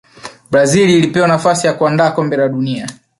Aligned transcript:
brazil 0.51 0.89
ilipewa 0.89 1.27
nafasi 1.27 1.67
ya 1.67 1.73
kuandaa 1.73 2.11
kombe 2.11 2.37
la 2.37 2.47
duni 2.47 2.83